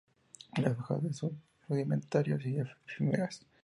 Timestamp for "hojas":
0.79-1.03